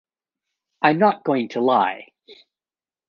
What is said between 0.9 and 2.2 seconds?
not going to lie.